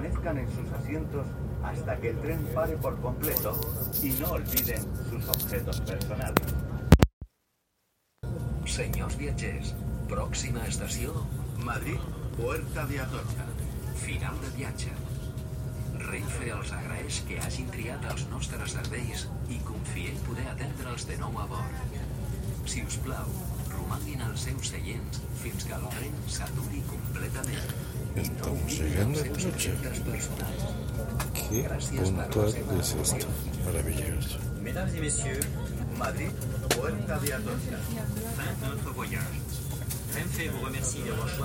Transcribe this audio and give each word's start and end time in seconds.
Permanezcan 0.00 0.38
en 0.38 0.48
sus 0.48 0.72
asientos 0.72 1.26
hasta 1.62 1.94
que 1.98 2.08
el 2.08 2.20
tren 2.20 2.38
pare 2.54 2.74
por 2.78 2.98
completo 3.02 3.60
y 4.02 4.08
no 4.12 4.30
olviden 4.30 4.82
sus 5.10 5.28
objetos 5.28 5.78
personales. 5.82 6.54
Senyors 8.64 9.18
viatgers, 9.18 9.74
pròxima 10.08 10.64
estació, 10.64 11.12
Madrid, 11.66 12.00
Puerta 12.38 12.86
de 12.86 13.00
Atocha. 13.00 13.44
final 14.00 14.40
de 14.40 14.48
viatge. 14.56 14.92
Renfe 16.06 16.48
els 16.48 16.72
agraeix 16.72 17.20
que 17.28 17.36
hagin 17.44 17.68
triat 17.74 18.06
els 18.14 18.24
nostres 18.32 18.72
serveis 18.78 19.26
i 19.52 19.60
confiem 19.68 20.16
poder 20.24 20.46
atendre'ls 20.54 21.04
de 21.10 21.18
nou 21.20 21.36
a 21.36 21.44
bord. 21.50 22.00
Si 22.64 22.80
us 22.88 22.96
plau, 23.04 23.28
romanguin 23.74 24.24
als 24.24 24.48
seus 24.48 24.72
seients 24.72 25.20
fins 25.42 25.68
que 25.68 25.76
el 25.76 25.84
tren 25.92 26.16
s'aturi 26.38 26.80
completament. 26.88 27.49
Estamos 28.20 28.78
llegando 28.78 29.20
al 29.20 29.30
trocha. 29.30 29.70
Qué 31.32 31.68
puntual 31.96 32.54
es 32.78 32.94
esto. 32.94 33.26
Maravilloso. 33.64 34.38
Mesdames 34.62 34.94
et 34.94 35.00
messieurs, 35.00 35.40
Madrid, 35.96 36.30
buenas 36.78 37.06
tardes 37.06 37.32
a 37.32 37.38
todos. 37.38 37.60
Fin 38.36 38.54
de 38.60 38.74
notre 38.74 38.92
voyage. 38.92 39.24
Renfe 40.14 40.50
vous 40.52 40.64
remercie 40.66 40.98
d'avoir 40.98 41.28
choisi. 41.28 41.38